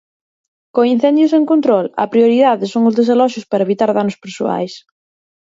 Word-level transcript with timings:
Co 0.73 0.81
incendio 0.93 1.25
sen 1.33 1.43
control, 1.51 1.85
a 2.03 2.05
prioridade 2.13 2.65
son 2.73 2.83
os 2.89 2.97
desaloxos 2.99 3.47
para 3.49 3.65
evitar 3.67 3.89
danos 3.91 4.17
persoais. 4.23 4.73